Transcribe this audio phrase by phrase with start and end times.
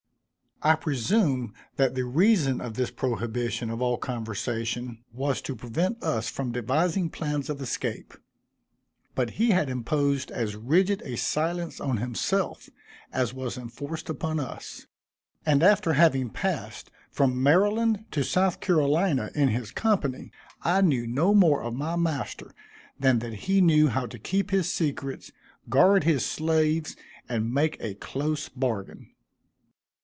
[0.63, 6.29] I presume that the reason of this prohibition of all conversation was to prevent us
[6.29, 8.13] from devising plans of escape;
[9.15, 12.69] but he had imposed as rigid a silence on himself
[13.11, 14.85] as was enforced upon us;
[15.47, 20.31] and after having passed from Maryland to South Carolina, in his company,
[20.61, 22.51] I knew no more of my master,
[22.99, 25.31] than, that he knew how to keep his secrets,
[25.69, 26.95] guard his slaves,
[27.27, 29.07] and make a close bargain.